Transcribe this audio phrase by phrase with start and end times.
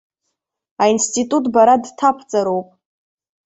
[0.83, 2.67] Аинститут бара дҭабҵароуп.